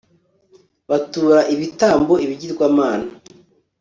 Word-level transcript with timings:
batura 0.89 1.37
ibitambo 1.53 2.13
ibigirwamana 2.25 3.07